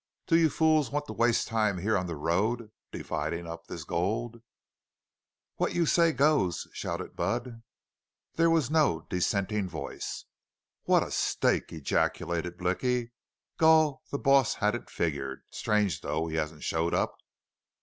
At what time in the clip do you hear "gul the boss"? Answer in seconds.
13.59-14.55